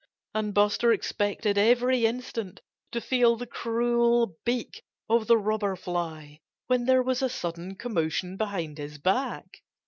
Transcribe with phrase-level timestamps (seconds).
[0.33, 2.61] And Buster expected every instant
[2.91, 8.35] to feel the cruel beak of the Robber Fly, when there was a sudden commotion
[8.35, 9.61] behind his back.